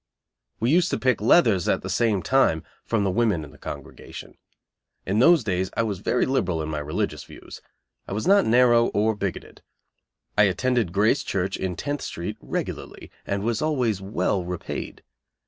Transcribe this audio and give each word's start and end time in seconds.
We 0.59 0.71
use 0.71 0.89
to 0.89 0.97
pick 0.97 1.21
"leathers," 1.21 1.67
at 1.67 1.83
the 1.83 1.87
same 1.91 2.23
time, 2.23 2.63
from 2.83 3.03
the 3.03 3.11
women 3.11 3.43
in 3.43 3.51
the 3.51 3.59
congregation. 3.59 4.35
In 5.05 5.19
those 5.19 5.43
days 5.43 5.69
I 5.77 5.83
was 5.83 5.99
very 5.99 6.25
liberal 6.25 6.63
in 6.63 6.69
my 6.69 6.79
religious 6.79 7.23
views. 7.23 7.61
I 8.07 8.13
was 8.13 8.25
not 8.25 8.47
narrow, 8.47 8.87
or 8.95 9.15
bigoted. 9.15 9.61
I 10.35 10.45
attended 10.45 10.91
Grace 10.91 11.21
Church, 11.21 11.55
in 11.55 11.75
Tenth 11.75 12.01
Street, 12.01 12.37
regularly 12.41 13.11
and 13.27 13.43
was 13.43 13.61
always 13.61 14.01
well 14.01 14.43
repaid. 14.43 15.03